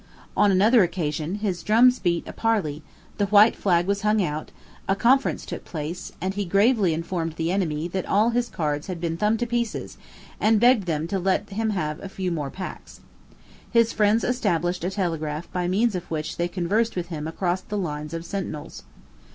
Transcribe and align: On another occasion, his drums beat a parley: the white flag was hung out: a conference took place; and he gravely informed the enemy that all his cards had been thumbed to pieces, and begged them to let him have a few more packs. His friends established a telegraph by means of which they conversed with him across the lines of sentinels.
On 0.35 0.51
another 0.51 0.81
occasion, 0.81 1.35
his 1.35 1.61
drums 1.61 1.99
beat 1.99 2.27
a 2.27 2.33
parley: 2.33 2.81
the 3.19 3.27
white 3.27 3.55
flag 3.55 3.85
was 3.85 4.01
hung 4.01 4.19
out: 4.19 4.49
a 4.87 4.95
conference 4.95 5.45
took 5.45 5.63
place; 5.63 6.11
and 6.19 6.33
he 6.33 6.43
gravely 6.43 6.91
informed 6.95 7.33
the 7.33 7.51
enemy 7.51 7.87
that 7.89 8.07
all 8.07 8.31
his 8.31 8.49
cards 8.49 8.87
had 8.87 8.99
been 8.99 9.15
thumbed 9.15 9.37
to 9.41 9.45
pieces, 9.45 9.99
and 10.39 10.59
begged 10.59 10.87
them 10.87 11.07
to 11.07 11.19
let 11.19 11.47
him 11.51 11.69
have 11.69 11.99
a 11.99 12.09
few 12.09 12.31
more 12.31 12.49
packs. 12.49 13.01
His 13.69 13.93
friends 13.93 14.23
established 14.23 14.83
a 14.83 14.89
telegraph 14.89 15.51
by 15.53 15.67
means 15.67 15.93
of 15.93 16.09
which 16.09 16.37
they 16.37 16.47
conversed 16.47 16.95
with 16.95 17.09
him 17.09 17.27
across 17.27 17.61
the 17.61 17.77
lines 17.77 18.15
of 18.15 18.25
sentinels. 18.25 18.81